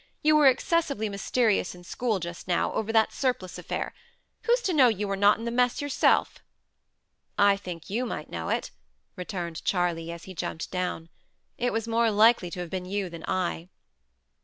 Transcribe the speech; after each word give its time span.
You 0.23 0.35
were 0.35 0.47
excessively 0.47 1.09
mysterious 1.09 1.75
in 1.75 1.83
school, 1.83 2.19
just 2.19 2.47
now, 2.47 2.73
over 2.73 2.91
that 2.91 3.13
surplice 3.13 3.59
affair. 3.59 3.93
Who's 4.45 4.61
to 4.63 4.73
know 4.73 4.87
you 4.87 5.07
were 5.07 5.15
not 5.15 5.37
in 5.37 5.45
the 5.45 5.51
mess 5.51 5.79
yourself?" 5.79 6.39
"I 7.37 7.55
think 7.55 7.87
you 7.87 8.03
might 8.07 8.27
know 8.27 8.49
it," 8.49 8.71
returned 9.15 9.63
Charley, 9.63 10.11
as 10.11 10.23
he 10.23 10.33
jumped 10.33 10.71
down. 10.71 11.09
"It 11.59 11.71
was 11.71 11.87
more 11.87 12.09
likely 12.09 12.49
to 12.49 12.61
have 12.61 12.71
been 12.71 12.85
you 12.85 13.11
than 13.11 13.23
I." 13.27 13.69